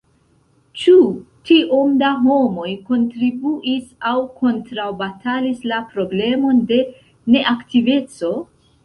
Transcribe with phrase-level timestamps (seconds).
[0.83, 0.93] Ĉu
[1.49, 6.81] tiom da homoj kontribuis aŭ kontraŭbatalis la problemon de
[7.37, 8.33] neaktiveco?